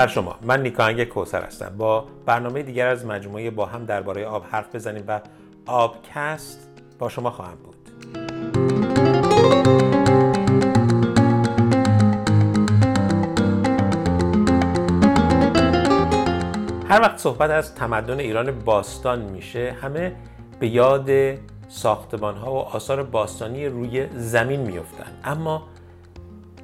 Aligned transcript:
بر 0.00 0.06
شما. 0.06 0.36
من 0.42 0.62
نیکاهنگ 0.62 1.04
کوسر 1.04 1.42
هستم. 1.42 1.74
با 1.78 2.06
برنامه 2.26 2.62
دیگر 2.62 2.86
از 2.86 3.06
مجموعه 3.06 3.50
با 3.50 3.66
هم 3.66 3.84
درباره 3.84 4.26
آب 4.26 4.46
حرف 4.50 4.74
بزنیم 4.74 5.04
و 5.08 5.20
آبکست 5.66 6.68
با 6.98 7.08
شما 7.08 7.30
خواهم 7.30 7.58
بود. 7.64 7.76
هر 16.88 17.00
وقت 17.00 17.18
صحبت 17.18 17.50
از 17.50 17.74
تمدن 17.74 18.20
ایران 18.20 18.58
باستان 18.58 19.18
میشه 19.18 19.76
همه 19.82 20.12
به 20.60 20.68
یاد 20.68 21.10
ساختمان 21.68 22.36
ها 22.36 22.52
و 22.52 22.58
آثار 22.58 23.02
باستانی 23.02 23.66
روی 23.66 24.06
زمین 24.14 24.60
میفتن 24.60 25.12
اما 25.24 25.62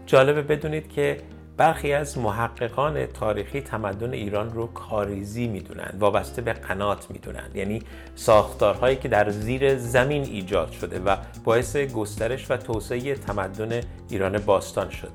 جالبه 0.06 0.42
بدونید 0.42 0.92
که 0.92 1.20
برخی 1.56 1.92
از 1.92 2.18
محققان 2.18 3.06
تاریخی 3.06 3.60
تمدن 3.60 4.12
ایران 4.12 4.52
رو 4.52 4.66
کاریزی 4.66 5.46
می‌دونن 5.46 5.94
وابسته 5.98 6.42
به 6.42 6.52
قنات 6.52 7.10
می‌دونن. 7.10 7.50
یعنی 7.54 7.82
ساختارهایی 8.14 8.96
که 8.96 9.08
در 9.08 9.30
زیر 9.30 9.78
زمین 9.78 10.22
ایجاد 10.22 10.70
شده 10.70 10.98
و 10.98 11.16
باعث 11.44 11.76
گسترش 11.76 12.50
و 12.50 12.56
توسعه 12.56 13.14
تمدن 13.14 13.80
ایران 14.10 14.38
باستان 14.38 14.90
شده. 14.90 15.10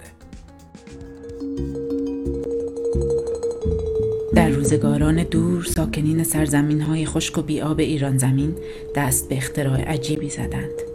در 4.36 4.50
روزگاران 4.50 5.24
دور 5.24 5.64
ساکنین 5.64 6.24
سرزمین 6.24 6.82
های 6.82 7.06
خشک 7.06 7.38
و 7.38 7.42
بیاب 7.42 7.80
ایران 7.80 8.18
زمین 8.18 8.56
دست 8.96 9.30
به 9.30 9.38
اختراع 9.38 9.82
عجیبی 9.82 10.30
زدند. 10.30 10.91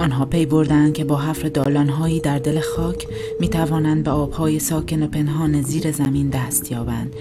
آنها 0.00 0.24
پی 0.24 0.46
بردند 0.46 0.94
که 0.94 1.04
با 1.04 1.16
حفر 1.16 1.48
دالانهایی 1.48 2.20
در 2.20 2.38
دل 2.38 2.60
خاک 2.60 3.06
می 3.40 3.48
توانند 3.48 4.04
به 4.04 4.10
آبهای 4.10 4.58
ساکن 4.58 5.02
و 5.02 5.06
پنهان 5.06 5.62
زیر 5.62 5.92
زمین 5.92 6.28
دست 6.28 6.72
یابند 6.72 7.12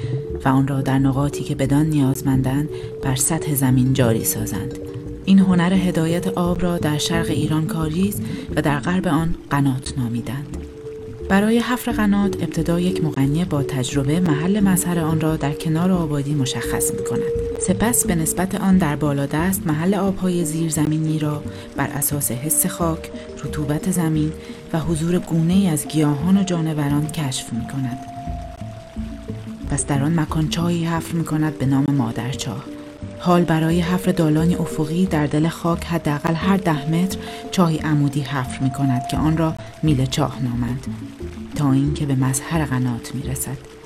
و 0.46 0.50
آن 0.50 0.68
را 0.68 0.82
در 0.82 1.00
نقاطی 1.00 1.44
که 1.44 1.56
بدان 1.56 1.86
نیازمندند 1.86 2.70
بر 3.04 3.16
سطح 3.16 3.56
زمین 3.56 3.94
جاری 3.94 4.24
سازند 4.24 4.80
این 5.26 5.40
هنر 5.40 5.74
هدایت 5.74 6.28
آب 6.28 6.64
را 6.64 6.78
در 6.78 6.98
شرق 6.98 7.30
ایران 7.30 7.68
کاریز 7.68 8.22
و 8.56 8.62
در 8.62 8.80
غرب 8.80 9.08
آن 9.08 9.36
قنات 9.50 9.94
نامیدند 9.98 10.58
برای 11.30 11.60
حفر 11.60 11.92
قنات 11.92 12.44
ابتدا 12.44 12.80
یک 12.80 13.04
مغنی 13.04 13.46
با 13.46 13.64
تجربه 13.64 14.20
محل 14.20 14.60
مظهر 14.60 15.00
آن 15.00 15.22
را 15.22 15.36
در 15.36 15.54
کنار 15.54 15.92
آبادی 15.92 16.34
مشخص 16.34 16.92
می 16.94 17.04
کند. 17.04 17.49
سپس 17.62 18.06
به 18.06 18.16
نسبت 18.16 18.56
آن 18.56 18.78
در 18.78 18.96
بالادست 18.96 19.68
محل 19.68 19.96
آبهای 19.96 20.46
زیرزمینی 20.46 21.20
را 21.20 21.44
بر 21.78 21.88
اساس 21.88 22.32
حس 22.32 22.66
خاک، 22.66 23.12
رطوبت 23.46 23.92
زمین 23.92 24.34
و 24.74 24.80
حضور 24.80 25.20
گونه 25.20 25.70
از 25.74 25.88
گیاهان 25.88 26.38
و 26.38 26.44
جانوران 26.44 27.08
کشف 27.08 27.54
می 27.54 27.68
کند. 27.68 28.00
پس 29.72 29.86
در 29.86 30.04
آن 30.04 30.20
مکان 30.20 30.50
چاهی 30.50 30.86
حفر 30.86 31.14
می 31.14 31.26
کند 31.26 31.58
به 31.58 31.66
نام 31.66 31.86
مادرچاه. 31.90 32.66
حال 33.20 33.44
برای 33.44 33.82
حفر 33.82 34.12
دالانی 34.12 34.56
افقی 34.56 35.06
در 35.06 35.28
دل 35.28 35.48
خاک 35.48 35.86
حداقل 35.86 36.34
هر 36.34 36.58
ده 36.58 36.92
متر 36.92 37.18
چاهی 37.52 37.78
عمودی 37.78 38.22
حفر 38.22 38.64
می 38.64 38.70
کند 38.70 39.02
که 39.12 39.18
آن 39.18 39.38
را 39.38 39.56
میل 39.84 40.06
چاه 40.06 40.44
نامند 40.44 40.88
تا 41.56 41.72
اینکه 41.72 42.06
به 42.06 42.16
مظهر 42.16 42.66
قنات 42.66 43.16
می 43.16 43.24
رسد. 43.24 43.79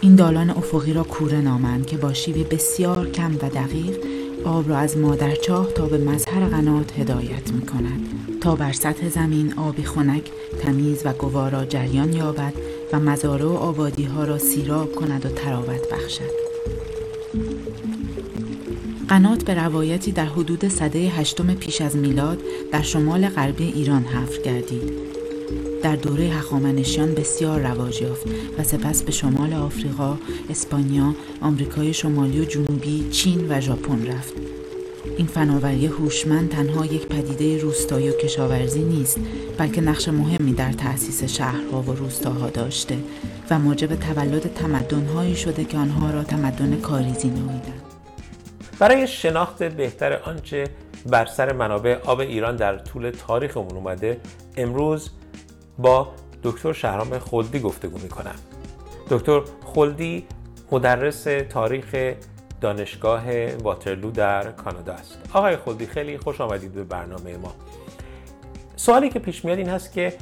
این 0.00 0.14
دالان 0.16 0.50
افقی 0.50 0.92
را 0.92 1.02
کوره 1.02 1.40
نامند 1.40 1.86
که 1.86 1.96
با 1.96 2.12
شیوه 2.12 2.44
بسیار 2.44 3.10
کم 3.10 3.34
و 3.34 3.48
دقیق 3.48 3.98
آب 4.44 4.68
را 4.68 4.76
از 4.76 4.96
مادرچاه 4.98 5.72
تا 5.72 5.86
به 5.86 5.98
مظهر 5.98 6.48
قنات 6.48 6.98
هدایت 6.98 7.52
می 7.52 7.66
کند 7.66 8.00
تا 8.40 8.56
بر 8.56 8.72
سطح 8.72 9.08
زمین 9.08 9.54
آبی 9.54 9.82
خنک 9.82 10.30
تمیز 10.62 11.02
و 11.04 11.12
گوارا 11.12 11.64
جریان 11.64 12.12
یابد 12.12 12.52
و 12.92 13.00
مزارع 13.00 13.44
و 13.44 13.54
آبادی 13.54 14.04
ها 14.04 14.24
را 14.24 14.38
سیراب 14.38 14.94
کند 14.94 15.26
و 15.26 15.28
تراوت 15.28 15.92
بخشد 15.92 16.46
قنات 19.08 19.44
به 19.44 19.54
روایتی 19.54 20.12
در 20.12 20.26
حدود 20.26 20.68
صده 20.68 20.98
هشتم 20.98 21.54
پیش 21.54 21.80
از 21.80 21.96
میلاد 21.96 22.38
در 22.72 22.82
شمال 22.82 23.28
غربی 23.28 23.64
ایران 23.64 24.04
حفر 24.04 24.42
گردید. 24.42 25.05
در 25.86 25.96
دوره 25.96 26.24
هخامنشیان 26.24 27.14
بسیار 27.14 27.60
رواج 27.60 28.02
یافت 28.02 28.26
و 28.58 28.62
سپس 28.62 29.02
به 29.02 29.12
شمال 29.12 29.52
آفریقا، 29.52 30.18
اسپانیا، 30.50 31.14
آمریکای 31.40 31.94
شمالی 31.94 32.40
و 32.40 32.44
جنوبی، 32.44 33.08
چین 33.10 33.46
و 33.52 33.60
ژاپن 33.60 34.06
رفت. 34.06 34.32
این 35.16 35.26
فناوری 35.26 35.86
هوشمند 35.86 36.50
تنها 36.50 36.86
یک 36.86 37.06
پدیده 37.06 37.58
روستایی 37.58 38.10
و 38.10 38.12
کشاورزی 38.12 38.82
نیست 38.82 39.18
بلکه 39.58 39.80
نقش 39.80 40.08
مهمی 40.08 40.52
در 40.52 40.72
تأسیس 40.72 41.24
شهرها 41.24 41.82
و 41.82 41.92
روستاها 41.92 42.50
داشته 42.50 42.98
و 43.50 43.58
موجب 43.58 43.94
تولد 43.94 44.54
تمدنهایی 44.54 45.36
شده 45.36 45.64
که 45.64 45.78
آنها 45.78 46.10
را 46.10 46.24
تمدن 46.24 46.80
کاریزی 46.80 47.28
نامیدند 47.28 47.82
برای 48.78 49.06
شناخت 49.06 49.62
بهتر 49.62 50.12
آنچه 50.12 50.64
بر 51.06 51.26
سر 51.26 51.52
منابع 51.52 51.98
آب 52.04 52.20
ایران 52.20 52.56
در 52.56 52.78
طول 52.78 53.10
تاریخمون 53.10 53.76
اومده 53.76 54.20
امروز 54.56 55.10
با 55.78 56.12
دکتر 56.42 56.72
شهرام 56.72 57.18
خلدی 57.18 57.60
گفتگو 57.60 57.98
می‌کنم. 57.98 58.34
دکتر 59.10 59.42
خلدی 59.64 60.26
مدرس 60.72 61.26
تاریخ 61.48 62.14
دانشگاه 62.60 63.46
واترلو 63.46 64.10
در 64.10 64.52
کانادا 64.52 64.92
است. 64.92 65.18
آقای 65.32 65.56
خلدی 65.56 65.86
خیلی 65.86 66.18
خوش 66.18 66.40
آمدید 66.40 66.72
به 66.72 66.84
برنامه 66.84 67.36
ما. 67.36 67.54
سوالی 68.76 69.08
که 69.08 69.18
پیش 69.18 69.44
میاد 69.44 69.58
این 69.58 69.68
هست 69.68 69.92
که 69.92 70.12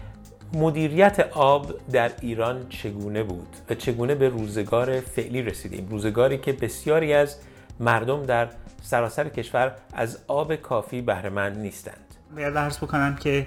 مدیریت 0.55 1.21
آب 1.33 1.75
در 1.93 2.11
ایران 2.21 2.69
چگونه 2.69 3.23
بود 3.23 3.49
و 3.71 3.75
چگونه 3.75 4.15
به 4.15 4.29
روزگار 4.29 5.01
فعلی 5.01 5.43
رسیدیم؟ 5.43 5.89
روزگاری 5.91 6.39
که 6.39 6.53
بسیاری 6.53 7.13
از 7.13 7.37
مردم 7.81 8.23
در 8.23 8.49
سراسر 8.83 9.29
کشور 9.29 9.75
از 9.93 10.19
آب 10.27 10.55
کافی 10.55 11.03
بهرهمند 11.03 11.59
نیستند. 11.59 12.15
باید 12.37 12.59
عرض 12.59 12.79
بکنم 12.79 13.17
که 13.17 13.47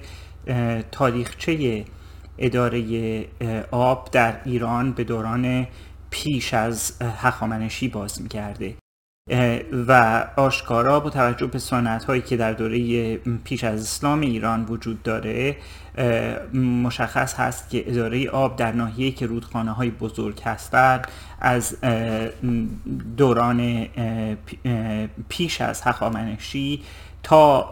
تاریخچه 0.92 1.86
اداره 2.38 3.26
آب 3.72 4.10
در 4.12 4.38
ایران 4.46 4.92
به 4.92 5.04
دوران 5.04 5.68
پیش 6.10 6.54
از 6.54 6.94
هخامنشی 7.02 7.88
باز 7.88 8.22
میگرده 8.22 8.76
و 9.88 10.24
آشکارا 10.36 11.00
با 11.00 11.10
توجه 11.10 11.48
به 11.48 11.60
سنت 11.60 12.04
هایی 12.04 12.22
که 12.22 12.38
در 12.38 12.54
دوره 12.54 13.18
پیش 13.18 13.64
از 13.64 13.82
اسلام 13.82 14.22
ایران 14.22 14.66
وجود 14.66 15.04
داره 15.04 15.56
مشخص 16.54 17.36
هست 17.36 17.70
که 17.70 17.84
اداره 17.88 18.30
آب 18.30 18.56
در 18.56 18.72
ناحیه 18.72 19.12
که 19.12 19.26
رودخانه 19.26 19.72
های 19.72 19.90
بزرگ 19.90 20.42
هستند 20.42 21.08
از 21.42 21.78
دوران 23.18 23.88
پیش 25.30 25.62
از 25.62 25.82
هخامنشی 25.82 26.84
تا 27.28 27.70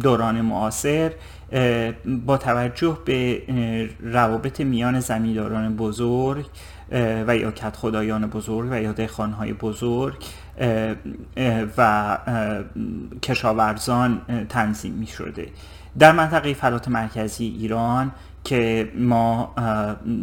دوران 0.00 0.40
معاصر 0.40 1.12
با 2.26 2.38
توجه 2.38 2.98
به 3.04 3.42
روابط 4.00 4.60
میان 4.60 5.00
زمینداران 5.00 5.76
بزرگ 5.76 6.46
و 7.26 7.36
یا 7.36 7.50
کت 7.50 7.76
خدایان 7.76 8.26
بزرگ 8.26 8.68
و 8.70 8.82
یا 8.82 8.94
های 9.38 9.52
بزرگ 9.52 10.14
و 11.78 12.18
کشاورزان 13.22 14.20
تنظیم 14.48 14.92
می 14.92 15.06
شده 15.06 15.48
در 15.98 16.12
منطقه 16.12 16.54
فلات 16.54 16.88
مرکزی 16.88 17.44
ایران 17.46 18.12
که 18.46 18.92
ما 18.98 19.54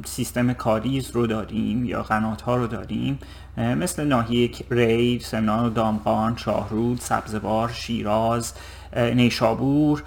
سیستم 0.06 0.54
کاریز 0.54 1.12
رو 1.12 1.28
داریم 1.28 1.86
یا 1.86 2.04
قنات 2.04 2.42
ها 2.42 2.56
رو 2.56 2.68
داریم 2.68 3.20
مثل 3.58 4.06
ناحیه 4.06 4.52
ری، 4.70 5.20
سمنان 5.20 5.66
و 5.66 5.70
دامغان، 5.70 6.36
شاهرود، 6.38 7.00
سبزوار، 7.00 7.70
شیراز، 7.70 8.54
نیشابور، 8.96 10.04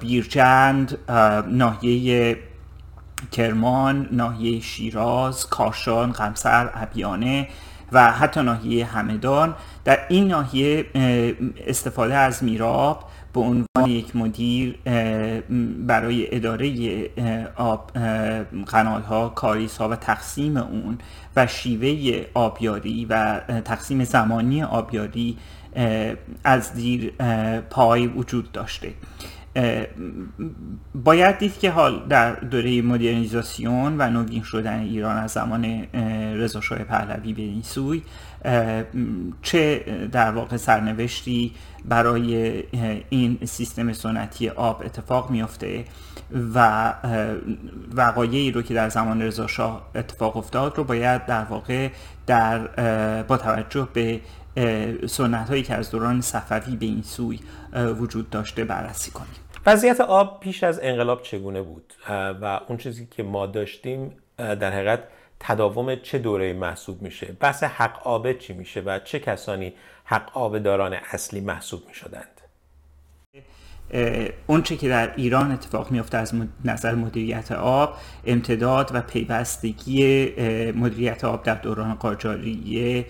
بیرجند، 0.00 0.98
ناحیه 1.48 2.38
کرمان، 3.32 4.08
ناحیه 4.12 4.60
شیراز، 4.60 5.46
کاشان، 5.46 6.12
قمسر، 6.12 6.70
ابیانه 6.74 7.48
و 7.92 8.12
حتی 8.12 8.42
ناحیه 8.42 8.84
همدان. 8.84 9.54
در 9.84 9.98
این 10.08 10.28
ناحیه 10.28 10.86
استفاده 11.66 12.14
از 12.14 12.44
میراب 12.44 13.04
به 13.34 13.40
عنوان 13.40 13.90
یک 13.90 14.16
مدیر 14.16 14.78
برای 15.86 16.36
اداره 16.36 17.10
آب 17.56 17.90
قنال 18.66 19.02
ها 19.02 19.28
کاریس 19.28 19.76
ها 19.76 19.88
و 19.88 19.96
تقسیم 19.96 20.56
اون 20.56 20.98
و 21.36 21.46
شیوه 21.46 22.24
آبیاری 22.34 23.04
و 23.04 23.40
تقسیم 23.64 24.04
زمانی 24.04 24.62
آبیاری 24.62 25.36
از 26.44 26.74
دیر 26.74 27.12
پای 27.70 28.06
وجود 28.06 28.52
داشته. 28.52 28.92
باید 30.94 31.38
دید 31.38 31.58
که 31.58 31.70
حال 31.70 32.06
در 32.08 32.34
دوره 32.34 32.82
مدرنیزاسیون 32.82 33.94
و 33.98 34.10
نوین 34.10 34.42
شدن 34.42 34.78
ایران 34.78 35.16
از 35.16 35.30
زمان 35.30 35.64
رضا 36.34 36.60
شاه 36.60 36.78
پهلوی 36.78 37.32
به 37.32 37.42
این 37.42 37.62
سوی 37.62 38.02
چه 39.42 39.84
در 40.12 40.30
واقع 40.30 40.56
سرنوشتی 40.56 41.52
برای 41.84 42.62
این 43.08 43.38
سیستم 43.44 43.92
سنتی 43.92 44.48
آب 44.48 44.82
اتفاق 44.84 45.30
میافته 45.30 45.84
و 46.54 46.92
وقایعی 47.94 48.50
رو 48.50 48.62
که 48.62 48.74
در 48.74 48.88
زمان 48.88 49.22
رضا 49.22 49.46
شاه 49.46 49.90
اتفاق 49.94 50.36
افتاد 50.36 50.76
رو 50.78 50.84
باید 50.84 51.26
در 51.26 51.44
واقع 51.44 51.90
در 52.26 52.58
با 53.22 53.36
توجه 53.36 53.88
به 53.92 54.20
سنت 55.06 55.48
هایی 55.48 55.62
که 55.62 55.74
از 55.74 55.90
دوران 55.90 56.20
صفوی 56.20 56.76
به 56.76 56.86
این 56.86 57.02
سوی 57.02 57.40
وجود 57.74 58.30
داشته 58.30 58.64
بررسی 58.64 59.10
کنیم. 59.10 59.43
وضعیت 59.66 60.00
آب 60.00 60.40
پیش 60.40 60.64
از 60.64 60.80
انقلاب 60.82 61.22
چگونه 61.22 61.62
بود؟ 61.62 61.92
و 62.10 62.60
اون 62.68 62.78
چیزی 62.78 63.08
که 63.10 63.22
ما 63.22 63.46
داشتیم 63.46 64.16
در 64.36 64.72
حقیقت 64.72 65.04
تداوم 65.40 65.96
چه 65.96 66.18
دوره 66.18 66.52
محسوب 66.52 67.02
میشه؟ 67.02 67.26
بحث 67.40 67.62
حق 67.62 68.06
آبه 68.06 68.34
چی 68.34 68.52
میشه 68.52 68.80
و 68.80 68.98
چه 68.98 69.18
کسانی 69.18 69.72
حق 70.04 70.30
آب 70.36 70.58
داران 70.58 70.92
اصلی 70.92 71.40
محسوب 71.40 71.82
می‌شدند؟ 71.88 72.40
اون 74.46 74.62
چه 74.62 74.76
که 74.76 74.88
در 74.88 75.14
ایران 75.16 75.52
اتفاق 75.52 75.90
میفته 75.90 76.18
از 76.18 76.32
نظر 76.64 76.94
مدیریت 76.94 77.52
آب 77.52 77.96
امتداد 78.26 78.90
و 78.94 79.00
پیوستگی 79.00 80.26
مدیریت 80.72 81.24
آب 81.24 81.42
در 81.42 81.54
دوران 81.54 81.94
قاجاریه 81.94 83.06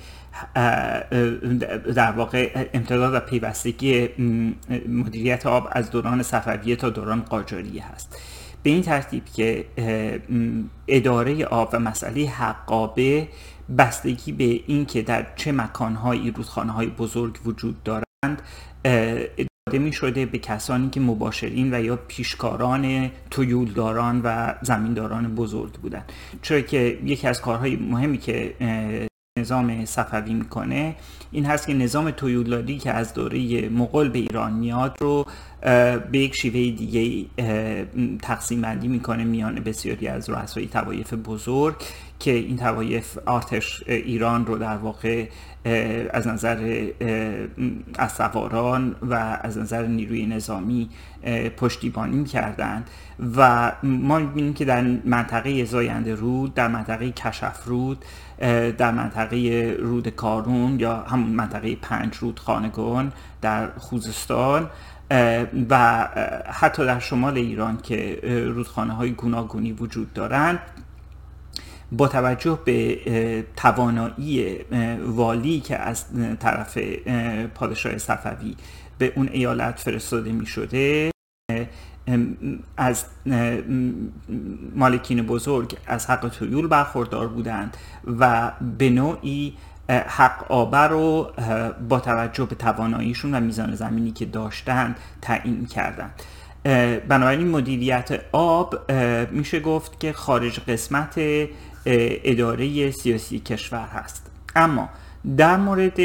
در 1.94 2.12
واقع 2.16 2.68
امتداد 2.74 3.14
و 3.14 3.20
پیوستگی 3.20 4.08
مدیریت 4.88 5.46
آب 5.46 5.68
از 5.72 5.90
دوران 5.90 6.22
صفویه 6.22 6.76
تا 6.76 6.90
دوران 6.90 7.22
قاجاریه 7.22 7.84
هست. 7.86 8.18
به 8.62 8.70
این 8.70 8.82
ترتیب 8.82 9.24
که 9.24 9.64
اداره 10.88 11.44
آب 11.44 11.70
و 11.72 11.78
مسئله 11.78 12.26
حقابه 12.26 13.28
بستگی 13.78 14.32
به 14.32 14.60
اینکه 14.66 15.02
در 15.02 15.26
چه 15.36 15.52
مکانهایی 15.52 16.30
رودخانه 16.30 16.72
های 16.72 16.86
بزرگ 16.86 17.38
وجود 17.44 17.82
دارند 17.82 18.42
داده 19.66 19.78
می 19.78 19.92
شده 19.92 20.26
به 20.26 20.38
کسانی 20.38 20.90
که 20.90 21.00
مباشرین 21.00 21.74
و 21.74 21.84
یا 21.84 21.96
پیشکاران 21.96 23.10
تویولداران 23.30 24.20
و 24.24 24.54
زمینداران 24.62 25.34
بزرگ 25.34 25.72
بودند. 25.72 26.12
چرا 26.42 26.60
که 26.60 26.98
یکی 27.04 27.26
از 27.26 27.40
کارهای 27.40 27.76
مهمی 27.76 28.18
که 28.18 28.54
نظام 29.38 29.84
صفوی 29.84 30.34
می‌کنه. 30.34 30.96
این 31.32 31.46
هست 31.46 31.66
که 31.66 31.74
نظام 31.74 32.10
تویولداری 32.10 32.78
که 32.78 32.90
از 32.90 33.14
دوره 33.14 33.68
مغول 33.68 34.08
به 34.08 34.18
ایران 34.18 34.52
میاد 34.52 34.96
رو 35.00 35.26
به 35.64 36.18
یک 36.18 36.36
شیوه 36.36 36.76
دیگه 36.76 37.26
تقسیم 38.22 38.60
بندی 38.60 38.88
می‌کنه 38.88 39.24
میان 39.24 39.54
بسیاری 39.54 40.08
از 40.08 40.30
رؤسای 40.30 40.66
توایف 40.66 41.14
بزرگ 41.14 41.74
که 42.18 42.30
این 42.30 42.56
توایف 42.56 43.18
آرتش 43.26 43.82
ایران 43.86 44.46
رو 44.46 44.58
در 44.58 44.76
واقع 44.76 45.26
از 46.10 46.26
نظر 46.26 46.86
از 47.98 48.20
و 49.02 49.38
از 49.42 49.58
نظر 49.58 49.86
نیروی 49.86 50.26
نظامی 50.26 50.88
پشتیبانی 51.56 52.24
کردند 52.24 52.90
و 53.36 53.72
ما 53.82 54.18
می‌بینیم 54.18 54.54
که 54.54 54.64
در 54.64 54.82
منطقه 55.04 55.64
زاینده 55.64 56.14
رود 56.14 56.54
در 56.54 56.68
منطقه 56.68 57.10
کشف 57.10 57.64
رود 57.64 58.04
در 58.78 58.90
منطقه 58.90 59.70
رود 59.80 60.08
کارون 60.08 60.80
یا 60.80 60.96
همون 60.96 61.30
منطقه 61.30 61.76
پنج 61.76 62.16
رود 62.16 62.40
خانگان 62.40 63.12
در 63.40 63.68
خوزستان 63.78 64.70
و 65.70 66.08
حتی 66.46 66.86
در 66.86 66.98
شمال 66.98 67.36
ایران 67.36 67.76
که 67.76 68.20
رودخانه 68.54 68.92
های 68.92 69.10
گوناگونی 69.10 69.72
وجود 69.72 70.12
دارند 70.12 70.58
با 71.92 72.08
توجه 72.08 72.58
به 72.64 73.46
توانایی 73.56 74.56
والی 75.06 75.60
که 75.60 75.76
از 75.76 76.04
طرف 76.40 76.78
پادشاه 77.54 77.98
صفوی 77.98 78.56
به 78.98 79.12
اون 79.16 79.28
ایالت 79.32 79.78
فرستاده 79.78 80.32
می 80.32 80.46
شده 80.46 81.10
از 82.76 83.04
مالکین 84.74 85.26
بزرگ 85.26 85.76
از 85.86 86.10
حق 86.10 86.28
تویول 86.28 86.66
برخوردار 86.66 87.28
بودند 87.28 87.76
و 88.20 88.52
به 88.78 88.90
نوعی 88.90 89.54
حق 89.88 90.52
آبر 90.52 90.88
رو 90.88 91.32
با 91.88 92.00
توجه 92.00 92.44
به 92.44 92.54
تواناییشون 92.54 93.34
و 93.34 93.40
میزان 93.40 93.74
زمینی 93.74 94.10
که 94.10 94.24
داشتند 94.24 94.96
تعیین 95.22 95.66
کردند 95.66 96.22
بنابراین 97.08 97.48
مدیریت 97.48 98.20
آب 98.32 98.92
میشه 99.30 99.60
گفت 99.60 100.00
که 100.00 100.12
خارج 100.12 100.60
قسمت 100.60 101.20
اداره 101.86 102.90
سیاسی 102.90 103.38
کشور 103.38 103.86
هست. 103.86 104.30
اما 104.56 104.88
در 105.36 105.56
مورد 105.56 106.00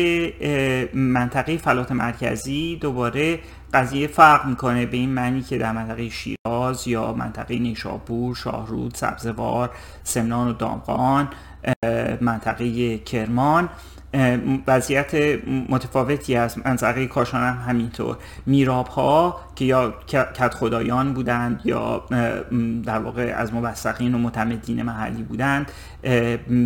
منطقه 0.96 1.58
فلات 1.58 1.92
مرکزی 1.92 2.78
دوباره 2.81 3.40
قضیه 3.74 4.08
فرق 4.08 4.46
می‌کنه 4.46 4.86
به 4.86 4.98
این 4.98 5.10
معنی 5.10 5.42
که 5.42 5.58
در 5.58 5.72
منطقه 5.72 6.10
شیراز 6.10 6.88
یا 6.88 7.14
منطقه 7.14 7.60
نیشابور، 7.60 8.36
شاهرود، 8.36 8.96
سبزوار، 8.96 9.70
سمنان 10.04 10.48
و 10.48 10.54
دامغان 10.54 11.30
منطقه 12.21 12.97
کرمان. 12.97 13.69
وضعیت 14.67 15.39
متفاوتی 15.69 16.35
از 16.35 16.57
منطقه 16.57 17.07
کاشان 17.07 17.41
هم 17.41 17.69
همینطور. 17.69 18.17
میراب 18.45 18.88
ها 18.88 19.39
که 19.56 19.65
یا 19.65 19.94
کت 20.07 20.53
خدایان 20.53 21.13
بودند 21.13 21.61
یا 21.65 22.03
در 22.85 23.00
واقع 23.00 23.33
از 23.38 23.53
مبسقین 23.53 24.15
و 24.15 24.17
متمدین 24.17 24.81
محلی 24.83 25.23
بودند 25.23 25.71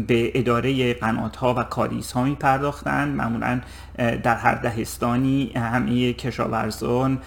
به 0.07 0.31
اداره 0.33 0.93
قنات 0.93 1.35
ها 1.35 1.53
و 1.53 1.63
کاریس 1.63 2.11
ها 2.11 2.23
می 2.23 2.35
پرداختند 2.35 3.15
معمولا 3.15 3.61
در 3.97 4.35
هر 4.35 4.55
دهستانی 4.55 5.51
همه 5.55 6.13
کشاورزان 6.13 7.19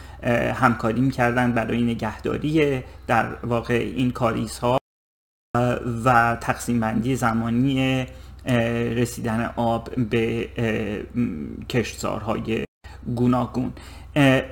همکاری 0.54 1.00
می 1.00 1.10
کردند 1.10 1.54
برای 1.54 1.82
نگهداری 1.82 2.82
در 3.06 3.26
واقع 3.44 3.74
این 3.96 4.10
کاریس 4.10 4.58
ها 4.58 4.78
و 6.04 6.36
تقسیم 6.40 6.80
بندی 6.80 7.16
زمانی 7.16 8.06
رسیدن 8.96 9.50
آب 9.56 9.90
به 10.10 10.48
کشتزارهای 11.68 12.64
گوناگون. 13.16 13.72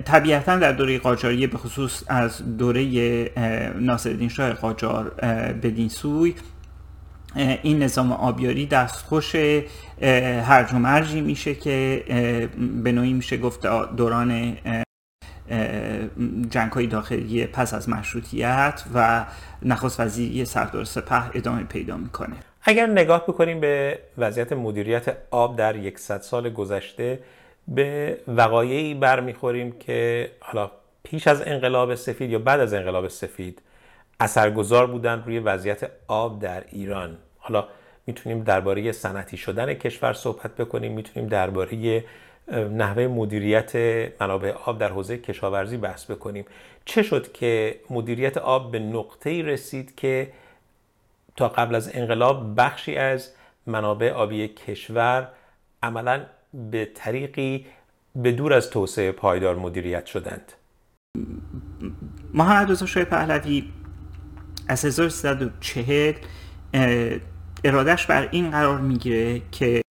طبیعتا 0.04 0.56
در 0.56 0.72
دوره 0.72 0.98
قاجاریه 0.98 1.46
به 1.46 1.58
خصوص 1.58 2.02
از 2.08 2.56
دوره 2.58 3.30
ناصرالدین 3.80 4.28
شاه 4.28 4.52
قاجار 4.52 5.10
بدین 5.62 5.88
سوی 5.88 6.34
این 7.62 7.82
نظام 7.82 8.12
آبیاری 8.12 8.66
دستخوش 8.66 9.34
هرج 10.42 10.72
و 10.74 10.78
مرجی 10.78 11.20
میشه 11.20 11.54
که 11.54 12.04
به 12.82 12.92
نوعی 12.92 13.12
میشه 13.12 13.36
گفت 13.36 13.66
دوران 13.96 14.56
جنگ 16.50 16.72
های 16.72 16.86
داخلی 16.86 17.46
پس 17.46 17.74
از 17.74 17.88
مشروطیت 17.88 18.82
و 18.94 19.24
نخست 19.62 20.00
وزیری 20.00 20.44
سردار 20.44 20.84
سپه 20.84 21.36
ادامه 21.36 21.62
پیدا 21.62 21.96
می‌کنه. 21.96 22.36
اگر 22.62 22.86
نگاه 22.86 23.22
بکنیم 23.22 23.60
به 23.60 23.98
وضعیت 24.18 24.52
مدیریت 24.52 25.16
آب 25.30 25.56
در 25.56 25.76
یکصد 25.76 26.20
سال 26.20 26.50
گذشته 26.50 27.18
به 27.68 28.18
وقایعی 28.28 28.94
برمیخوریم 28.94 29.72
که 29.72 30.30
حالا 30.40 30.70
پیش 31.02 31.28
از 31.28 31.42
انقلاب 31.46 31.94
سفید 31.94 32.30
یا 32.30 32.38
بعد 32.38 32.60
از 32.60 32.74
انقلاب 32.74 33.08
سفید 33.08 33.62
اثرگذار 34.20 34.86
بودن 34.86 35.22
روی 35.26 35.38
وضعیت 35.38 35.90
آب 36.08 36.42
در 36.42 36.64
ایران. 36.72 37.16
حالا 37.38 37.68
می‌تونیم 38.06 38.42
درباره 38.42 38.92
سنتی 38.92 39.36
شدن 39.36 39.74
کشور 39.74 40.12
صحبت 40.12 40.56
بکنیم 40.56 40.92
می‌تونیم 40.92 41.28
درباره 41.28 42.04
نحوه 42.52 43.06
مدیریت 43.06 43.72
منابع 44.20 44.52
آب 44.64 44.78
در 44.78 44.88
حوزه 44.88 45.18
کشاورزی 45.18 45.76
بحث 45.76 46.10
بکنیم. 46.10 46.44
چه 46.84 47.02
شد 47.02 47.32
که 47.32 47.80
مدیریت 47.90 48.36
آب 48.36 48.72
به 48.72 48.78
نقطه 48.78 49.42
رسید 49.42 49.94
که 49.94 50.32
تا 51.36 51.48
قبل 51.48 51.74
از 51.74 51.90
انقلاب 51.94 52.60
بخشی 52.60 52.96
از 52.96 53.30
منابع 53.66 54.10
آبی 54.10 54.48
کشور 54.48 55.28
عملا 55.82 56.26
به 56.70 56.84
طریقی 56.94 57.66
به 58.16 58.32
دور 58.32 58.52
از 58.52 58.70
توسعه 58.70 59.12
پایدار 59.12 59.56
مدیریت 59.56 60.06
شدند؟ 60.06 60.52
محمد 62.34 62.70
رضا 62.70 62.86
شاه 62.86 63.04
پهلوی 63.04 63.72
از 64.68 64.84
1340 64.84 66.14
ارادش 67.64 68.06
بر 68.06 68.28
این 68.30 68.50
قرار 68.50 68.80
می‌گیره 68.80 69.42
که 69.52 69.83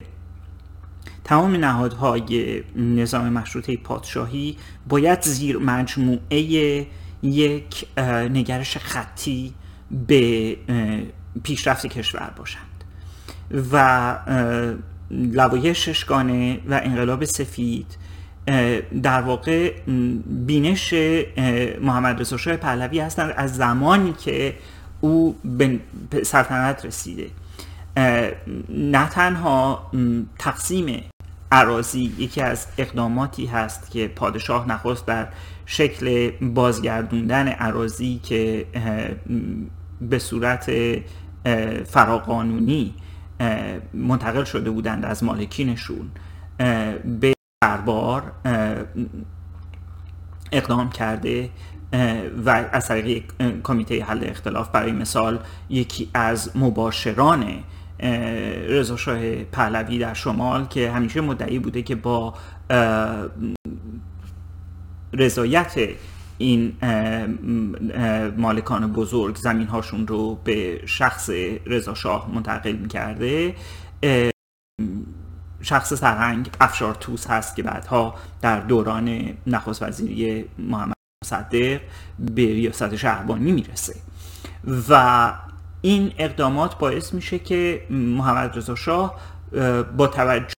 تمام 1.24 1.56
نهادهای 1.56 2.64
نظام 2.76 3.30
مشروطه 3.30 3.78
پادشاهی 3.78 4.58
باید 4.88 5.22
زیر 5.22 5.58
مجموعه 5.58 6.40
یک 7.24 7.86
نگرش 8.34 8.78
خطی 8.78 9.54
به 10.08 10.58
پیشرفت 11.44 11.86
کشور 11.88 12.34
باشند 12.38 12.84
و 13.72 14.18
لوایح 15.12 15.74
ششگانه 15.74 16.60
و 16.70 16.82
انقلاب 16.84 17.26
سفید 17.26 17.98
در 19.04 19.22
واقع 19.22 19.74
بینش 20.26 20.94
محمد 21.82 22.20
رضا 22.20 22.38
شاه 22.38 22.56
پهلوی 22.56 23.00
هستند 23.00 23.34
از 23.38 23.56
زمانی 23.56 24.14
که 24.14 24.56
او 25.02 25.36
به 25.46 25.80
سلطنت 26.24 26.86
رسیده. 26.86 27.30
نه 28.70 29.10
تنها 29.10 29.92
تقسیم 30.40 31.04
عراضی 31.54 32.14
یکی 32.18 32.42
از 32.42 32.68
اقداماتی 32.78 33.46
هست 33.46 33.92
که 33.92 34.08
پادشاه 34.08 34.68
نخست 34.70 35.06
در 35.06 35.28
شکل 35.66 36.32
بازگردوندن 36.42 37.48
عراضی 37.48 38.20
که 38.24 38.66
به 40.02 40.20
صورت 40.20 40.72
فراقانونی 41.86 42.94
منتقل 43.94 44.44
شده 44.44 44.70
بودند 44.72 45.06
از 45.06 45.24
مالکینشون 45.24 46.12
به 47.20 47.34
دربار 47.62 48.32
اقدام 50.52 50.90
کرده 50.90 51.50
و 52.46 52.50
از 52.72 52.88
طریق 52.88 53.24
کمیته 53.64 54.04
حل 54.04 54.24
اختلاف 54.24 54.70
برای 54.70 54.92
مثال 54.92 55.40
یکی 55.70 56.10
از 56.14 56.58
مباشران 56.58 57.64
رضا 58.68 58.96
پهلوی 59.52 60.00
در 60.00 60.14
شمال 60.14 60.66
که 60.66 60.92
همیشه 60.92 61.22
مدعی 61.22 61.60
بوده 61.60 61.82
که 61.82 61.96
با 61.96 62.34
رضایت 65.14 65.74
این 66.38 66.74
مالکان 68.38 68.94
بزرگ 68.94 69.36
زمین 69.36 69.68
هاشون 69.68 70.08
رو 70.08 70.36
به 70.44 70.82
شخص 70.86 71.30
رضا 71.66 71.94
شاه 71.94 72.32
منتقل 72.36 72.72
می‌کرده. 72.72 73.56
شخص 75.62 75.94
سرهنگ 75.94 76.50
افشار 76.62 76.96
توس 76.96 77.28
هست 77.28 77.56
که 77.56 77.64
بعدها 77.64 78.16
در 78.42 78.60
دوران 78.60 79.34
نخست 79.48 79.84
وزیری 79.84 80.46
محمد 80.60 80.94
مصدق 81.26 81.82
به 82.20 82.46
ریاست 82.46 82.96
شهربانی 82.96 83.52
می‌رسه. 83.52 83.96
و 84.90 85.34
این 85.86 86.14
اقدامات 86.18 86.78
باعث 86.78 87.14
میشه 87.14 87.40
که 87.40 87.82
محمد 87.90 88.58
رضا 88.58 88.76
شاه 88.76 89.16
با 89.98 90.08
توجه 90.08 90.54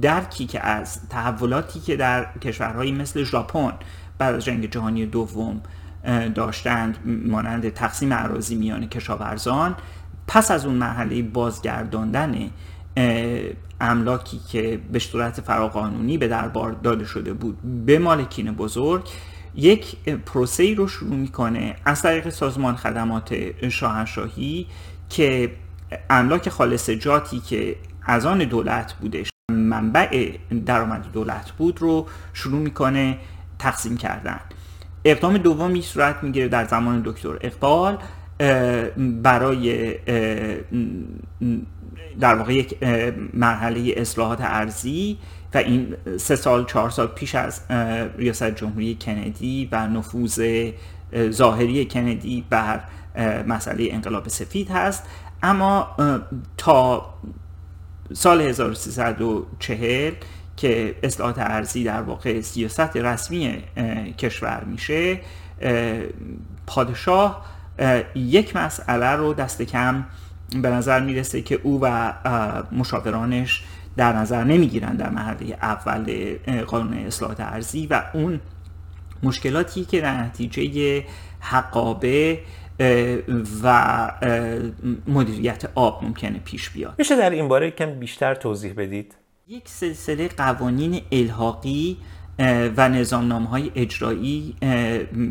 درکی 0.00 0.46
که 0.46 0.66
از 0.66 1.08
تحولاتی 1.08 1.80
که 1.80 1.96
در 1.96 2.38
کشورهایی 2.38 2.92
مثل 2.92 3.24
ژاپن 3.24 3.72
بعد 4.18 4.34
از 4.34 4.44
جنگ 4.44 4.70
جهانی 4.70 5.06
دوم 5.06 5.60
داشتند 6.34 6.98
مانند 7.26 7.68
تقسیم 7.68 8.12
اراضی 8.12 8.54
میان 8.54 8.88
کشاورزان 8.88 9.76
پس 10.26 10.50
از 10.50 10.66
اون 10.66 10.74
مرحله 10.74 11.22
بازگرداندن 11.22 12.50
املاکی 13.80 14.38
که 14.48 14.80
به 14.92 14.98
صورت 14.98 15.40
فراقانونی 15.40 16.18
به 16.18 16.28
دربار 16.28 16.72
داده 16.72 17.04
شده 17.04 17.32
بود 17.32 17.84
به 17.86 17.98
مالکین 17.98 18.52
بزرگ 18.52 19.08
یک 19.54 19.96
پروسه 20.26 20.74
رو 20.74 20.88
شروع 20.88 21.16
می‌کنه 21.16 21.76
از 21.84 22.02
طریق 22.02 22.28
سازمان 22.28 22.76
خدمات 22.76 23.34
شاهنشاهی 23.68 24.66
که 25.08 25.52
املاک 26.10 26.48
خالص 26.48 26.90
جاتی 26.90 27.40
که 27.40 27.76
از 28.06 28.26
آن 28.26 28.38
دولت 28.38 28.92
بودش 28.92 29.30
منبع 29.52 30.32
درآمد 30.66 31.12
دولت 31.12 31.50
بود 31.50 31.82
رو 31.82 32.06
شروع 32.32 32.60
می‌کنه 32.60 33.18
تقسیم 33.58 33.96
کردن. 33.96 34.40
اقدام 35.04 35.38
دومی 35.38 35.82
صورت 35.82 36.22
می‌گیره 36.22 36.48
در 36.48 36.64
زمان 36.64 37.02
دکتر 37.04 37.38
اقبال 37.40 37.98
برای 39.22 39.94
در 42.20 42.34
واقع 42.34 42.54
یک 42.54 42.82
مرحله 43.34 43.94
اصلاحات 43.96 44.38
ارزی 44.40 45.18
و 45.54 45.58
این 45.58 45.96
سه 46.16 46.36
سال 46.36 46.64
چهار 46.64 46.90
سال 46.90 47.06
پیش 47.06 47.34
از 47.34 47.60
ریاست 48.18 48.50
جمهوری 48.50 48.98
کندی 49.00 49.68
و 49.72 49.86
نفوذ 49.86 50.70
ظاهری 51.30 51.84
کندی 51.84 52.44
بر 52.50 52.80
مسئله 53.46 53.88
انقلاب 53.90 54.28
سفید 54.28 54.70
هست. 54.70 55.04
اما 55.42 55.96
تا 56.56 57.14
سال 58.12 58.40
1340 58.40 60.12
که 60.56 60.94
اصلاحات 61.02 61.38
ارزی 61.38 61.84
در 61.84 62.02
واقع 62.02 62.40
سیاست 62.40 62.96
رسمی 62.96 63.62
کشور 64.18 64.64
میشه 64.66 65.20
پادشاه 66.66 67.44
یک 68.14 68.56
مسئله 68.56 69.10
رو 69.10 69.34
دست 69.34 69.62
کم 69.62 70.04
به 70.62 70.70
نظر 70.70 71.00
می‌رسه 71.00 71.42
که 71.42 71.60
او 71.62 71.78
و 71.82 72.12
مشاورانش 72.72 73.64
در 73.96 74.12
نظر 74.12 74.44
نمی‌گیرن 74.44 74.96
در 74.96 75.10
مرحله 75.10 75.58
اول 75.62 76.34
قانون 76.66 76.98
اصلاحات 76.98 77.40
ارزی 77.40 77.86
و 77.86 78.02
اون 78.14 78.40
مشکلاتی 79.22 79.84
که 79.84 80.00
در 80.00 80.22
نتیجه 80.22 81.04
حقابه 81.40 82.40
و 83.62 84.10
مدیریت 85.06 85.64
آب 85.74 86.04
ممکنه 86.04 86.38
پیش 86.38 86.70
بیاد 86.70 86.94
میشه 86.98 87.16
در 87.16 87.30
این 87.30 87.48
باره 87.48 87.70
کم 87.70 87.98
بیشتر 87.98 88.34
توضیح 88.34 88.72
بدید؟ 88.76 89.14
یک 89.48 89.68
سلسله 89.68 90.28
قوانین 90.28 91.02
الحاقی 91.12 91.98
و 92.76 92.88
نظامنامه 92.88 93.48
های 93.48 93.70
اجرایی 93.74 94.54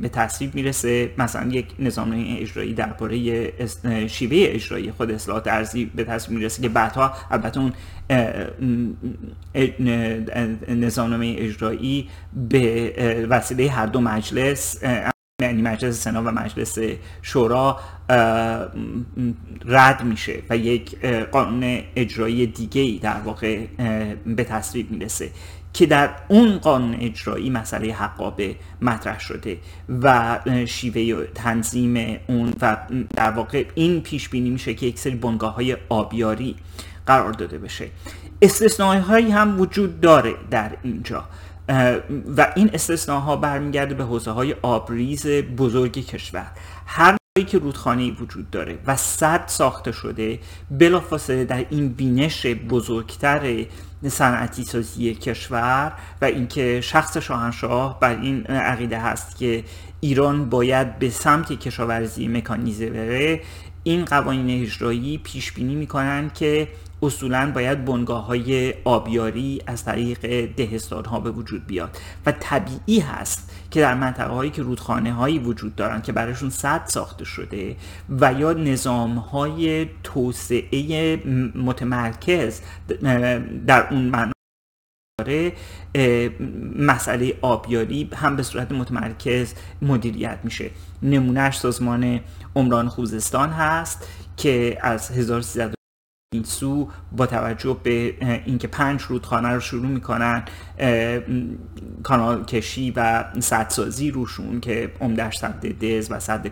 به 0.01 0.09
تصویب 0.09 0.55
می‌رسه. 0.55 1.11
مثلا 1.17 1.51
یک 1.51 1.65
نظامنامه 1.79 2.37
اجرایی 2.39 2.73
درباره 2.73 3.17
شیوه 4.07 4.37
اجرایی 4.39 4.91
خود 4.91 5.11
اصلاحات 5.11 5.47
ارزی 5.47 5.85
به 5.85 6.03
تصویب 6.03 6.37
می‌رسه 6.37 6.61
که 6.61 6.69
بعدها 6.69 7.13
البته 7.31 7.59
اون 7.59 7.73
نظامنامه 10.67 11.35
اجرایی 11.39 12.09
به 12.49 13.27
وسیله 13.29 13.69
هر 13.69 13.85
دو 13.85 14.01
مجلس 14.01 14.83
یعنی 15.41 15.61
مجلس 15.61 16.03
سنا 16.03 16.23
و 16.23 16.25
مجلس 16.25 16.77
شورا 17.21 17.79
رد 19.65 20.03
میشه 20.03 20.39
و 20.49 20.57
یک 20.57 21.05
قانون 21.05 21.79
اجرایی 21.95 22.47
دیگه 22.47 22.81
ای 22.81 22.99
در 22.99 23.19
واقع 23.25 23.65
به 24.25 24.43
تصویب 24.43 24.91
می‌رسه. 24.91 25.29
که 25.73 25.85
در 25.85 26.09
اون 26.27 26.57
قانون 26.57 26.95
اجرایی 26.99 27.49
مسئله 27.49 27.93
حقابه 27.93 28.55
مطرح 28.81 29.19
شده 29.19 29.57
و 30.01 30.39
شیوه 30.65 31.25
تنظیم 31.35 32.19
اون 32.27 32.53
و 32.61 32.77
در 33.15 33.31
واقع 33.31 33.65
این 33.75 34.01
پیش 34.01 34.29
بینی 34.29 34.49
میشه 34.49 34.73
که 34.73 34.85
یک 34.85 34.99
سری 34.99 35.15
بنگاه 35.15 35.55
های 35.55 35.77
آبیاری 35.89 36.55
قرار 37.05 37.31
داده 37.31 37.57
بشه. 37.57 37.89
استثنایی 38.41 39.31
هم 39.31 39.59
وجود 39.61 40.01
داره 40.01 40.33
در 40.51 40.71
اینجا 40.83 41.23
و 42.37 42.53
این 42.55 42.69
استثناها 42.73 43.35
برمیگرده 43.35 43.95
به 43.95 44.03
حوزه 44.03 44.31
های 44.31 44.55
آبریز 44.61 45.27
بزرگ 45.27 46.05
کشور. 46.05 46.47
هر 46.85 47.20
که 47.39 47.57
رودخانه 47.57 48.11
وجود 48.11 48.49
داره 48.49 48.79
و 48.87 48.95
صد 48.95 49.43
ساخته 49.47 49.91
شده 49.91 50.39
بلافاصله 50.71 51.45
در 51.45 51.65
این 51.69 51.89
بینش 51.89 52.45
بزرگتر 52.45 53.65
صنعتی 54.07 54.63
سازی 54.63 55.15
کشور 55.15 55.93
و 56.21 56.25
اینکه 56.25 56.81
شخص 56.81 57.17
شاهنشاه 57.17 57.99
بر 57.99 58.21
این 58.21 58.45
عقیده 58.45 58.99
هست 58.99 59.37
که 59.37 59.63
ایران 59.99 60.49
باید 60.49 60.99
به 60.99 61.09
سمت 61.09 61.59
کشاورزی 61.59 62.27
مکانیزه 62.27 62.89
بره 62.89 63.41
این 63.83 64.05
قوانین 64.05 64.61
اجرایی 64.61 65.17
پیش 65.17 65.51
بینی 65.51 65.75
می‌کنن 65.75 66.31
که 66.33 66.67
اصولا 67.01 67.51
باید 67.55 67.85
بنگاه 67.85 68.25
های 68.25 68.73
آبیاری 68.83 69.61
از 69.67 69.85
طریق 69.85 70.45
دهستان 70.45 71.23
به 71.23 71.31
وجود 71.31 71.67
بیاد. 71.67 71.97
و 72.25 72.31
طبیعی 72.39 72.99
هست 72.99 73.51
که 73.71 73.81
در 73.81 73.93
منطقه 73.93 74.33
هایی 74.33 74.51
که 74.51 74.61
رودخانه 74.61 75.13
هایی 75.13 75.39
وجود 75.39 75.75
دارن 75.75 76.01
که 76.01 76.11
برایشون 76.11 76.49
صد 76.49 76.81
ساخته 76.85 77.25
شده 77.25 77.75
و 78.09 78.33
یا 78.33 78.53
نظام 78.53 79.17
های 79.17 79.87
توسعه 80.03 81.15
متمرکز 81.55 82.61
در 83.67 83.87
اون 83.91 84.01
منطقه 84.01 85.53
مسئله 86.79 87.33
آبیاری 87.41 88.09
هم 88.15 88.35
به 88.35 88.43
صورت 88.43 88.71
متمرکز 88.71 89.53
مدیریت 89.81 90.39
میشه. 90.43 90.71
نمونهش 91.03 91.57
سازمان 91.57 92.19
عمران 92.55 92.89
خوزستان 92.89 93.49
هست 93.49 94.07
که 94.37 94.77
از 94.81 95.11
1300 95.11 95.80
این 96.33 96.43
سو 96.43 96.89
با 97.11 97.25
توجه 97.25 97.77
به 97.83 98.15
اینکه 98.45 98.67
پنج 98.67 99.01
رودخانه 99.01 99.49
رو 99.49 99.59
شروع 99.59 99.87
می‌کنن 99.87 100.43
کانال 102.03 102.45
کشی 102.45 102.91
و 102.95 103.25
سدسازی 103.39 104.11
روشون 104.11 104.59
که 104.59 104.91
عمدهش 105.01 105.37
سد 105.37 105.65
دز 105.65 106.11
و 106.11 106.19
سد 106.19 106.51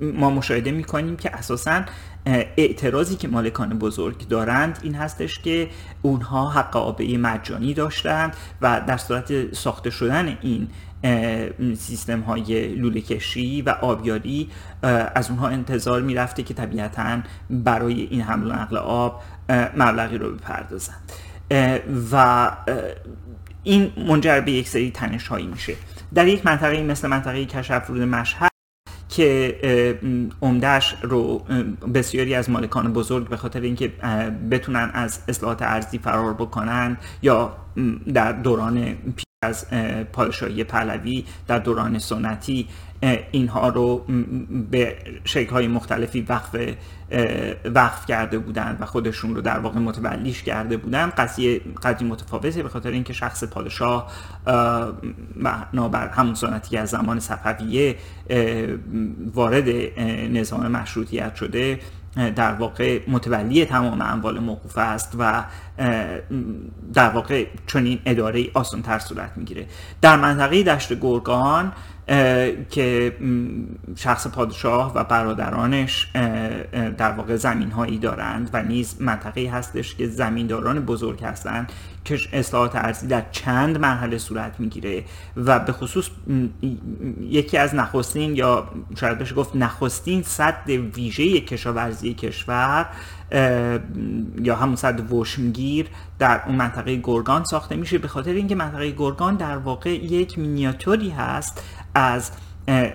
ما 0.00 0.30
مشاهده 0.30 0.70
می‌کنیم 0.70 1.16
که 1.16 1.36
اساسا 1.36 1.84
اعتراضی 2.56 3.16
که 3.16 3.28
مالکان 3.28 3.78
بزرگ 3.78 4.28
دارند 4.28 4.78
این 4.82 4.94
هستش 4.94 5.38
که 5.38 5.70
اونها 6.02 6.50
حق 6.50 6.76
آبه 6.76 7.18
مجانی 7.18 7.74
داشتند 7.74 8.36
و 8.62 8.80
در 8.86 8.96
صورت 8.96 9.54
ساخته 9.54 9.90
شدن 9.90 10.38
این 10.40 10.68
سیستم 11.78 12.20
های 12.20 12.74
لوله 12.74 13.00
کشی 13.00 13.62
و 13.62 13.70
آبیاری 13.70 14.48
از 15.14 15.30
اونها 15.30 15.48
انتظار 15.48 16.02
می‌رفته 16.02 16.42
که 16.42 16.54
طبیعتا 16.54 17.18
برای 17.50 18.00
این 18.00 18.20
حمل 18.20 18.50
و 18.50 18.52
نقل 18.52 18.76
آب 18.76 19.22
مبلغی 19.76 20.18
رو 20.18 20.32
بپردازند 20.32 21.12
و 22.12 22.50
این 23.62 23.92
منجر 24.08 24.40
به 24.40 24.52
یک 24.52 24.68
سری 24.68 24.90
تنش 24.90 25.28
هایی 25.28 25.46
میشه. 25.46 25.74
در 26.14 26.28
یک 26.28 26.46
منطقه 26.46 26.82
مثل 26.82 27.08
منطقه 27.08 27.44
کشف 27.44 27.86
رود 27.86 28.02
مشهد 28.02 28.50
که 29.08 29.58
عمدهش 30.42 30.96
رو 31.02 31.38
بسیاری 31.94 32.34
از 32.34 32.50
مالکان 32.50 32.92
بزرگ 32.92 33.28
به 33.28 33.36
خاطر 33.36 33.60
اینکه 33.60 33.88
بتونن 34.50 34.90
از 34.94 35.20
اصلاحات 35.28 35.62
ارزی 35.62 35.98
فرار 35.98 36.34
بکنن 36.34 36.96
یا 37.22 37.56
در 38.14 38.32
دوران 38.32 38.96
از 39.42 39.66
پادشاهی 40.12 40.64
پهلوی 40.64 41.24
در 41.46 41.58
دوران 41.58 41.98
سنتی 41.98 42.68
اینها 43.30 43.68
رو 43.68 44.04
به 44.70 44.96
های 45.50 45.68
مختلفی 45.68 46.20
وقف 46.20 46.56
وقف 47.64 48.06
کرده 48.06 48.38
بودند 48.38 48.76
و 48.80 48.86
خودشون 48.86 49.34
رو 49.34 49.40
در 49.40 49.58
واقع 49.58 49.78
متولیش 49.78 50.42
کرده 50.42 50.76
بودند 50.76 51.12
قضیه 51.12 51.60
قدیم 51.82 52.08
متفاوته 52.08 52.62
به 52.62 52.68
خاطر 52.68 52.90
اینکه 52.90 53.12
شخص 53.12 53.44
پادشاه 53.44 54.12
بر 55.90 56.08
همون 56.08 56.34
سنتی 56.34 56.76
از 56.76 56.90
زمان 56.90 57.20
صفویه 57.20 57.96
وارد 59.34 59.68
نظام 60.30 60.70
مشروطیت 60.70 61.34
شده. 61.34 61.78
در 62.16 62.52
واقع 62.52 63.00
متولی 63.08 63.64
تمام 63.64 64.02
اموال 64.02 64.38
موقوف 64.38 64.78
است 64.78 65.14
و 65.18 65.44
در 66.94 67.10
واقع 67.10 67.46
چنین 67.66 67.98
اداره 68.06 68.46
آسان 68.54 68.82
تر 68.82 68.98
صورت 68.98 69.32
می‌گیره. 69.36 69.66
در 70.00 70.16
منطقه 70.16 70.62
دشت 70.62 71.00
گرگان 71.00 71.72
که 72.70 73.16
شخص 73.96 74.26
پادشاه 74.26 74.92
و 74.94 75.04
برادرانش 75.04 76.10
در 76.98 77.12
واقع 77.12 77.36
زمین 77.36 77.70
هایی 77.70 77.98
دارند 77.98 78.50
و 78.52 78.62
نیز 78.62 78.96
منطقه 79.00 79.50
هستش 79.52 79.94
که 79.94 80.06
زمینداران 80.06 80.80
بزرگ 80.80 81.24
هستند 81.24 81.72
که 82.04 82.18
اصلاحات 82.32 82.76
ارزی 82.76 83.06
در 83.06 83.22
چند 83.30 83.78
مرحله 83.78 84.18
صورت 84.18 84.60
می‌گیره 84.60 85.04
و 85.36 85.58
به 85.58 85.72
خصوص 85.72 86.08
یکی 87.20 87.58
از 87.58 87.74
نخستین 87.74 88.36
یا 88.36 88.68
شاید 89.00 89.18
بشه 89.18 89.34
گفت 89.34 89.56
نخستین 89.56 90.22
صد 90.22 90.68
ویژه 90.68 91.40
کشاورزی 91.40 92.14
کشور 92.14 92.86
یا 94.42 94.56
همون 94.56 94.76
صد 94.76 95.12
وشمگیر 95.12 95.86
در 96.18 96.42
اون 96.46 96.54
منطقه 96.54 96.96
گرگان 96.96 97.44
ساخته 97.44 97.76
میشه. 97.76 97.98
به 97.98 98.08
خاطر 98.08 98.30
اینکه 98.30 98.54
منطقه 98.54 98.90
گرگان 98.90 99.36
در 99.36 99.56
واقع 99.56 99.90
یک 99.90 100.38
مینیاتوری 100.38 101.10
هست 101.10 101.62
از 101.94 102.30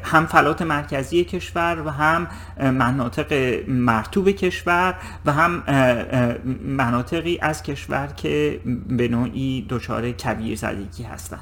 هم 0.04 0.26
فلات 0.26 0.62
مرکزی 0.62 1.24
کشور 1.24 1.84
و 1.86 1.90
هم 1.90 2.28
مناطق 2.72 3.34
مرتوب 3.68 4.30
کشور 4.30 4.96
و 5.26 5.34
هم 5.34 5.64
مناطقی 6.66 7.40
از 7.42 7.64
کشور 7.64 8.08
که 8.08 8.60
به 8.88 9.08
نوعی 9.08 9.66
دچار 9.70 10.12
کبیر 10.12 10.56
زدگی 10.58 11.04
هستند 11.04 11.42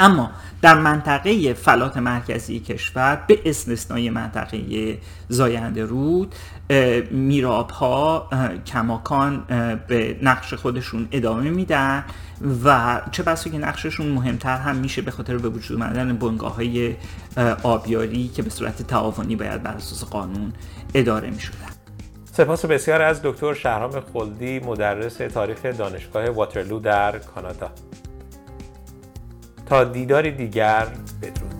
اما 0.00 0.30
در 0.62 0.74
منطقه 0.74 1.54
فلات 1.54 1.96
مرکزی 1.96 2.60
کشور 2.60 3.24
به 3.26 3.40
استثنای 3.44 4.10
منطقه 4.10 4.98
زاینده 5.28 5.84
رود 5.84 6.34
میراب 7.10 7.70
ها 7.70 8.28
کماکان 8.66 9.44
به 9.88 10.16
نقش 10.22 10.54
خودشون 10.54 11.08
ادامه 11.12 11.50
میدن 11.50 12.04
و 12.64 13.00
چه 13.12 13.22
بسا 13.22 13.50
که 13.50 13.58
نقششون 13.58 14.08
مهمتر 14.08 14.56
هم 14.56 14.76
میشه 14.76 15.02
به 15.02 15.10
خاطر 15.10 15.36
به 15.38 15.48
وجود 15.48 15.82
آمدن 15.82 16.16
بنگاه 16.16 16.54
های 16.54 16.94
آبیاری 17.62 18.28
که 18.28 18.42
به 18.42 18.50
صورت 18.50 18.82
تعاونی 18.82 19.36
باید 19.36 19.62
بر 19.62 19.70
اساس 19.70 20.04
قانون 20.04 20.52
اداره 20.94 21.30
می‌شدن. 21.30 21.56
سپاس 22.32 22.64
بسیار 22.64 23.02
از 23.02 23.20
دکتر 23.22 23.54
شهرام 23.54 24.00
خلدی 24.12 24.58
مدرس 24.58 25.14
تاریخ 25.14 25.62
دانشگاه 25.64 26.30
واترلو 26.30 26.80
در 26.80 27.18
کانادا. 27.18 27.70
تا 29.70 29.84
دیداری 29.84 30.30
دیگر 30.30 30.86
بدرود. 31.22 31.59